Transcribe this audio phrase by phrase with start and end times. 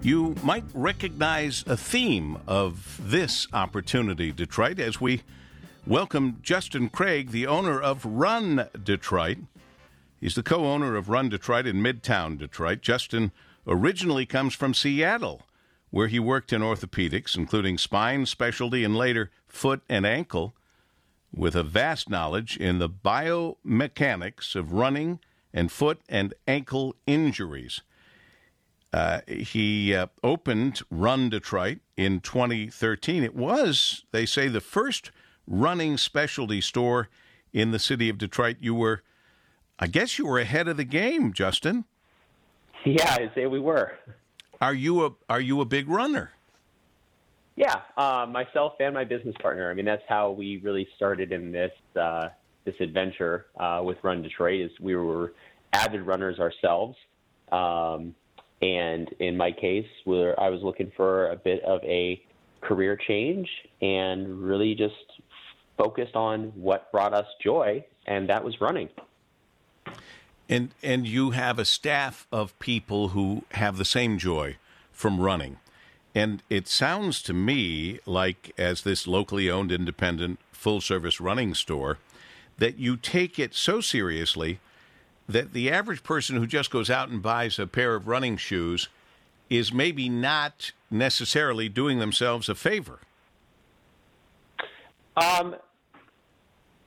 [0.00, 5.22] You might recognize a theme of this opportunity, Detroit, as we
[5.88, 9.38] welcome Justin Craig, the owner of Run Detroit.
[10.20, 12.80] He's the co owner of Run Detroit in Midtown Detroit.
[12.80, 13.32] Justin
[13.66, 15.42] originally comes from Seattle,
[15.90, 20.54] where he worked in orthopedics, including spine, specialty, and later foot and ankle,
[21.34, 25.18] with a vast knowledge in the biomechanics of running
[25.52, 27.82] and foot and ankle injuries.
[28.92, 33.22] Uh, he uh, opened Run Detroit in 2013.
[33.22, 35.10] It was, they say, the first
[35.46, 37.08] running specialty store
[37.52, 38.56] in the city of Detroit.
[38.60, 39.02] You were,
[39.78, 41.84] I guess, you were ahead of the game, Justin.
[42.84, 43.92] Yeah, I'd say we were.
[44.60, 46.32] Are you a Are you a big runner?
[47.56, 49.70] Yeah, uh, myself and my business partner.
[49.70, 52.28] I mean, that's how we really started in this uh,
[52.64, 54.60] this adventure uh, with Run Detroit.
[54.60, 55.32] Is we were
[55.72, 56.96] avid runners ourselves.
[57.50, 58.14] Um,
[58.60, 62.22] and in my case, where I was looking for a bit of a
[62.60, 63.48] career change
[63.80, 64.94] and really just
[65.76, 68.88] focused on what brought us joy, and that was running.
[70.48, 74.56] And and you have a staff of people who have the same joy
[74.92, 75.58] from running.
[76.14, 81.98] And it sounds to me like as this locally owned independent full service running store
[82.56, 84.58] that you take it so seriously
[85.28, 88.88] that the average person who just goes out and buys a pair of running shoes
[89.50, 93.00] is maybe not necessarily doing themselves a favor?
[95.16, 95.56] Um,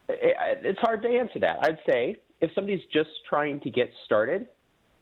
[0.07, 1.59] it's hard to answer that.
[1.61, 4.47] I'd say if somebody's just trying to get started,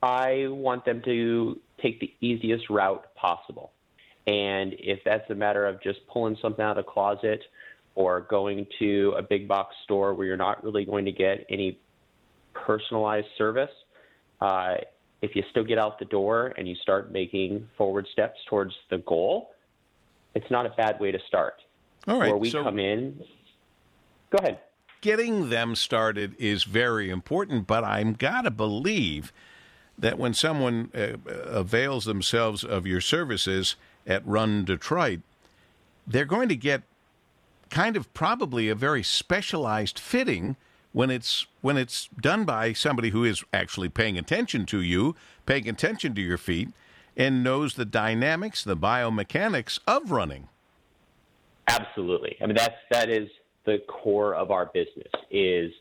[0.01, 3.71] I want them to take the easiest route possible.
[4.27, 7.41] And if that's a matter of just pulling something out of the closet
[7.95, 11.79] or going to a big box store where you're not really going to get any
[12.53, 13.72] personalized service,
[14.42, 14.75] uh,
[15.22, 19.00] if you still get out the door and you start making forward steps towards the
[19.00, 19.52] goal,
[20.36, 21.55] it's not a bad way to start.
[22.08, 22.30] All right.
[22.30, 23.21] Where we so come in,
[24.30, 24.59] go ahead.
[25.02, 29.32] Getting them started is very important, but I'm got to believe
[29.98, 33.76] that when someone uh, avails themselves of your services
[34.08, 35.21] at Run Detroit,
[36.08, 36.83] they're going to get
[37.70, 40.55] kind of probably a very specialized fitting
[40.92, 45.67] when it's when it's done by somebody who is actually paying attention to you, paying
[45.70, 46.70] attention to your feet,
[47.16, 50.48] and knows the dynamics, the biomechanics of running.
[51.67, 52.36] Absolutely.
[52.42, 53.30] I mean that's that is
[53.66, 55.72] the core of our business is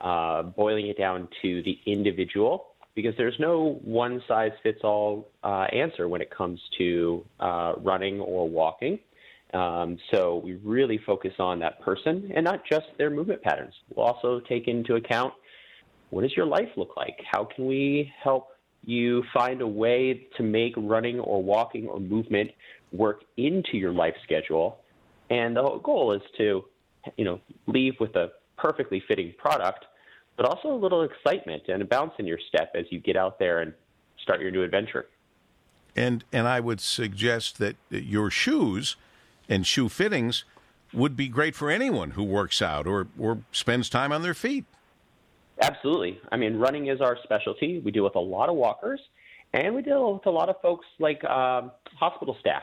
[0.00, 5.66] uh, boiling it down to the individual because there's no one size fits all uh,
[5.72, 8.98] answer when it comes to uh, running or walking.
[9.52, 13.74] Um, so we really focus on that person and not just their movement patterns.
[13.94, 15.34] We'll also take into account
[16.10, 17.20] what does your life look like?
[17.30, 18.48] How can we help
[18.84, 22.50] you find a way to make running or walking or movement
[22.92, 24.78] work into your life schedule?
[25.30, 26.64] And the whole goal is to,
[27.16, 29.86] you know, leave with a perfectly fitting product,
[30.36, 33.38] but also a little excitement and a bounce in your step as you get out
[33.38, 33.72] there and
[34.20, 35.06] start your new adventure.
[35.96, 38.96] And and I would suggest that your shoes
[39.50, 40.44] and shoe fittings
[40.94, 44.64] would be great for anyone who works out or, or spends time on their feet.
[45.60, 46.18] Absolutely.
[46.32, 47.80] I mean, running is our specialty.
[47.80, 49.00] We deal with a lot of walkers,
[49.52, 52.62] and we deal with a lot of folks like um, hospital staff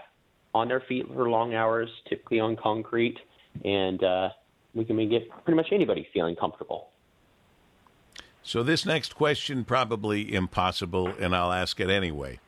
[0.56, 3.20] on their feet for long hours, typically on concrete,
[3.64, 4.30] and uh,
[4.74, 6.90] we can get pretty much anybody feeling comfortable.
[8.42, 12.40] So, this next question probably impossible, and I'll ask it anyway.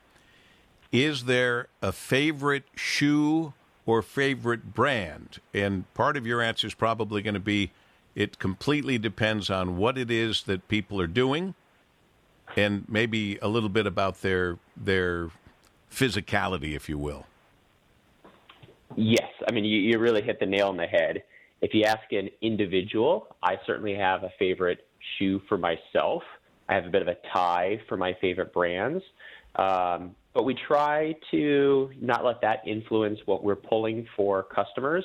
[0.92, 3.54] Is there a favorite shoe
[3.90, 5.40] or favorite brand?
[5.52, 7.72] And part of your answer is probably going to be
[8.16, 11.56] it completely depends on what it is that people are doing
[12.56, 15.30] and maybe a little bit about their their
[15.92, 17.26] physicality if you will.
[18.96, 21.24] Yes, I mean you, you really hit the nail on the head.
[21.62, 26.24] If you ask an individual, I certainly have a favorite shoe for myself.
[26.68, 29.04] I have a bit of a tie for my favorite brands.
[29.56, 35.04] Um, but we try to not let that influence what we're pulling for customers.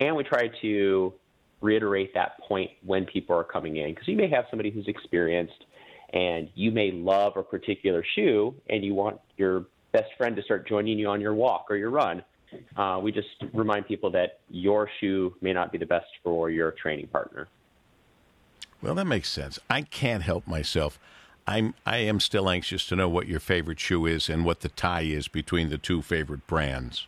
[0.00, 1.12] And we try to
[1.60, 3.90] reiterate that point when people are coming in.
[3.90, 5.64] Because you may have somebody who's experienced
[6.12, 10.68] and you may love a particular shoe and you want your best friend to start
[10.68, 12.22] joining you on your walk or your run.
[12.76, 16.72] Uh, we just remind people that your shoe may not be the best for your
[16.72, 17.48] training partner.
[18.82, 19.58] Well, that makes sense.
[19.68, 20.98] I can't help myself.
[21.46, 24.68] I'm I am still anxious to know what your favorite shoe is and what the
[24.68, 27.06] tie is between the two favorite brands.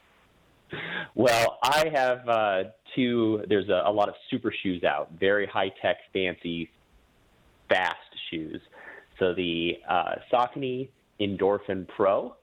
[1.15, 2.63] Well, I have uh,
[2.95, 3.43] two.
[3.49, 6.71] There's a, a, lot of super shoes out, very high tech, fancy,
[7.69, 7.97] fast
[8.31, 8.61] shoes.
[9.19, 10.89] So the uh, Saucony
[11.21, 12.37] Endorphin Pro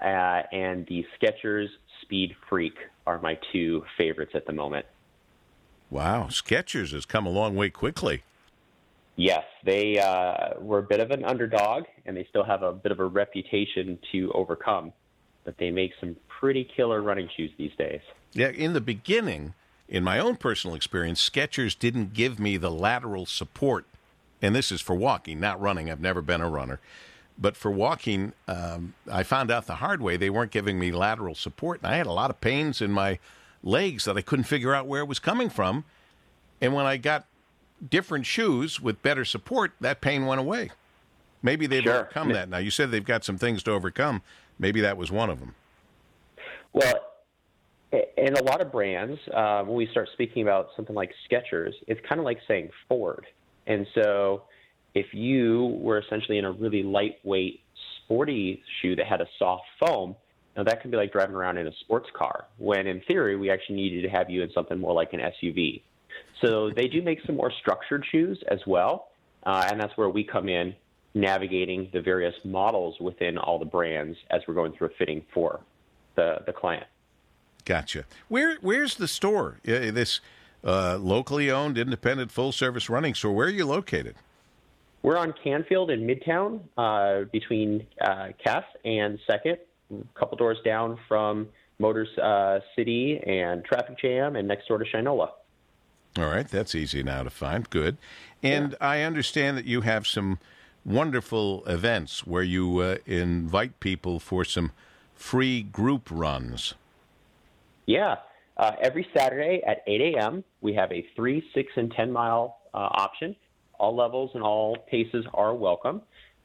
[0.00, 1.66] uh, and the Skechers
[2.02, 2.76] Speed Freak
[3.06, 4.86] are my two favorites at the moment.
[5.90, 8.22] Wow, Skechers has come a long way quickly.
[9.16, 12.90] Yes, they uh, were a bit of an underdog, and they still have a bit
[12.90, 14.92] of a reputation to overcome.
[15.44, 18.00] But they make some pretty killer running shoes these days.
[18.32, 19.54] Yeah, in the beginning,
[19.88, 23.84] in my own personal experience, Skechers didn't give me the lateral support,
[24.42, 25.90] and this is for walking, not running.
[25.90, 26.80] I've never been a runner.
[27.38, 31.34] But for walking, um, I found out the hard way they weren't giving me lateral
[31.34, 33.18] support, and I had a lot of pains in my
[33.62, 35.84] legs that I couldn't figure out where it was coming from.
[36.60, 37.26] And when I got
[37.90, 40.70] different shoes with better support, that pain went away.
[41.42, 42.00] Maybe they've Sure.
[42.00, 42.58] overcome that now.
[42.58, 44.22] You said they've got some things to overcome.
[44.58, 45.54] Maybe that was one of them.
[46.72, 47.12] Well,
[47.92, 52.00] in a lot of brands, uh, when we start speaking about something like Skechers, it's
[52.08, 53.26] kind of like saying Ford.
[53.66, 54.42] And so,
[54.94, 57.60] if you were essentially in a really lightweight,
[58.04, 60.16] sporty shoe that had a soft foam,
[60.56, 62.46] now that can be like driving around in a sports car.
[62.58, 65.82] When in theory, we actually needed to have you in something more like an SUV.
[66.40, 69.08] So they do make some more structured shoes as well,
[69.44, 70.74] uh, and that's where we come in,
[71.14, 75.60] navigating the various models within all the brands as we're going through a fitting for
[76.16, 76.86] the the client.
[77.64, 78.04] Gotcha.
[78.28, 79.58] Where Where's the store?
[79.66, 80.20] Uh, This
[80.62, 83.32] uh, locally owned, independent, full service running store.
[83.32, 84.16] Where are you located?
[85.02, 89.58] We're on Canfield in Midtown, uh, between uh, Cass and Second,
[89.92, 94.84] a couple doors down from Motors uh, City and Traffic Jam, and next door to
[94.86, 95.28] Shinola.
[96.16, 97.68] All right, that's easy now to find.
[97.68, 97.96] Good.
[98.42, 100.38] And I understand that you have some
[100.84, 104.70] wonderful events where you uh, invite people for some
[105.14, 106.74] free group runs.
[107.86, 108.16] Yeah.
[108.56, 112.78] Uh, every Saturday at 8 a.m., we have a 3, 6, and 10 mile uh,
[112.78, 113.34] option.
[113.78, 116.02] All levels and all paces are welcome.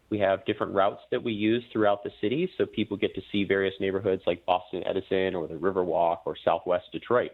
[0.10, 3.44] We have different routes that we use throughout the city so people get to see
[3.44, 7.32] various neighborhoods like Boston Edison or the Riverwalk or Southwest Detroit.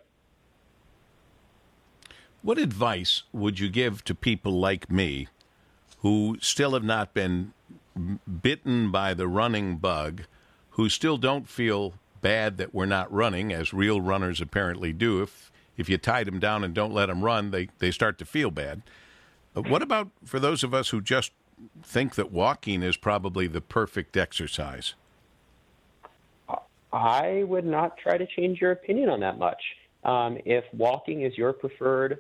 [2.46, 5.30] What advice would you give to people like me
[6.02, 7.54] who still have not been
[8.44, 10.26] bitten by the running bug,
[10.70, 15.24] who still don't feel bad that we're not running, as real runners apparently do?
[15.24, 18.26] If if you tie them down and don't let them run, they, they start to
[18.26, 18.84] feel bad.
[19.56, 21.32] Uh, What about for those of us who just
[21.82, 24.94] think that walking is probably the perfect exercise?
[26.94, 29.64] I would not try to change your opinion on that much.
[30.04, 32.20] Um, if walking is your preferred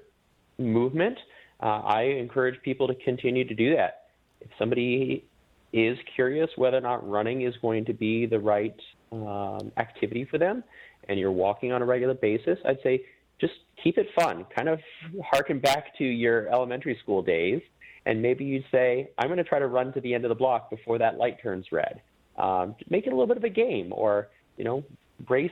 [0.57, 1.17] movement,
[1.61, 4.05] uh, I encourage people to continue to do that.
[4.41, 5.25] If somebody
[5.73, 8.75] is curious whether or not running is going to be the right
[9.11, 10.63] um, activity for them,
[11.07, 13.03] and you're walking on a regular basis, I'd say
[13.39, 13.53] just
[13.83, 14.45] keep it fun.
[14.55, 14.79] Kind of
[15.23, 17.61] harken back to your elementary school days,
[18.05, 20.35] and maybe you'd say, I'm going to try to run to the end of the
[20.35, 22.01] block before that light turns red.
[22.37, 24.83] Um, make it a little bit of a game, or you know,
[25.29, 25.51] race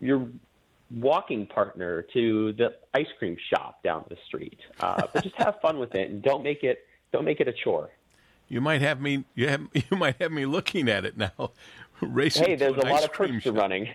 [0.00, 0.28] your
[0.90, 4.58] walking partner to the ice cream shop down the street.
[4.80, 7.52] Uh, but just have fun with it, and don't make it don't make it a
[7.52, 7.90] chore.
[8.48, 9.24] You might have me.
[9.34, 11.50] You, have, you might have me looking at it now.
[12.00, 13.88] Racing Hey, to there's a lot of perks to running.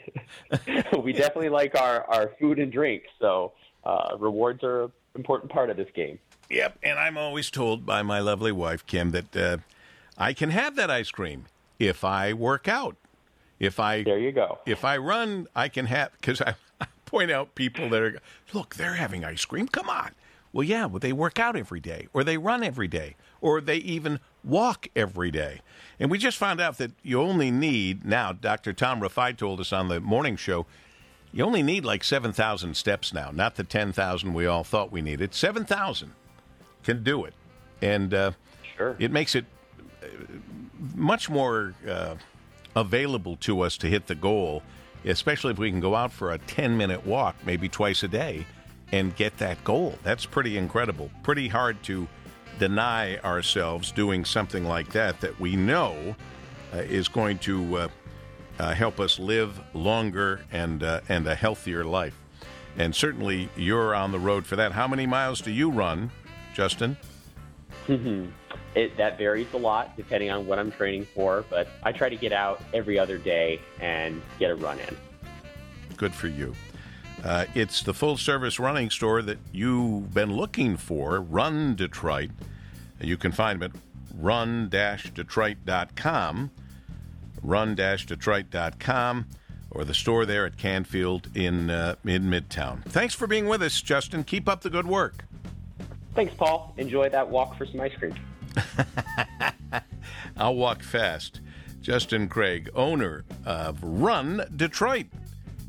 [1.04, 3.54] we definitely like our, our food and drink, so
[3.84, 6.18] uh, rewards are an important part of this game.
[6.50, 9.58] Yep, and I'm always told by my lovely wife Kim that uh,
[10.18, 11.46] I can have that ice cream
[11.78, 12.98] if I work out.
[13.60, 14.58] If I There you go.
[14.66, 16.56] if I run, I can have because I
[17.12, 18.20] point out people that are
[18.54, 19.68] look they're having ice cream.
[19.68, 20.12] Come on.
[20.54, 23.78] Well, yeah, well they work out every day, or they run every day, or they
[23.78, 25.62] even walk every day.
[26.00, 28.34] And we just found out that you only need now.
[28.34, 28.74] Dr.
[28.74, 30.66] Tom Rafai told us on the morning show.
[31.34, 35.34] You only need like 7,000 steps now, not the 10,000 we all thought we needed.
[35.34, 36.12] 7,000
[36.84, 37.34] can do it.
[37.82, 38.32] And uh,
[38.76, 38.98] Sure.
[39.00, 39.46] it makes it
[40.04, 40.08] uh,
[40.94, 42.16] much more uh,
[42.76, 44.62] available to us to hit the goal,
[45.06, 48.46] especially if we can go out for a 10 minute walk, maybe twice a day,
[48.92, 49.98] and get that goal.
[50.04, 51.10] That's pretty incredible.
[51.24, 52.08] Pretty hard to
[52.60, 56.16] deny ourselves doing something like that that we know
[56.74, 57.88] uh, is going to uh,
[58.60, 62.18] uh, help us live longer and uh, and a healthier life.
[62.78, 64.72] And certainly, you're on the road for that.
[64.72, 66.12] How many miles do you run,
[66.54, 66.98] Justin?
[68.74, 72.16] It, that varies a lot depending on what I'm training for, but I try to
[72.16, 74.98] get out every other day and get a run in.
[75.98, 76.56] Good for you.
[77.24, 82.32] Uh, it's the full service running store that you've been looking for, Run Detroit.
[83.00, 83.80] You can find them at
[84.18, 86.52] run detroit.com,
[87.44, 89.26] run detroit.com,
[89.70, 92.84] or the store there at Canfield in, uh, in Midtown.
[92.86, 94.24] Thanks for being with us, Justin.
[94.24, 95.26] Keep up the good work.
[96.16, 96.74] Thanks, Paul.
[96.78, 98.16] Enjoy that walk for some ice cream.
[100.38, 101.42] I'll walk fast.
[101.82, 105.08] Justin Craig, owner of Run Detroit,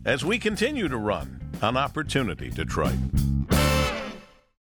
[0.05, 2.99] as we continue to run on Opportunity Detroit.